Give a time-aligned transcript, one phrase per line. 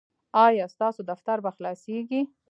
[0.45, 2.21] ایا ستاسو دفتر به خلاصیږي؟